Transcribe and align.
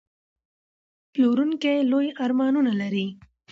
پلورونکی 1.13 1.75
لوی 1.91 2.07
ارمانونه 2.23 2.71
لري. 2.81 3.07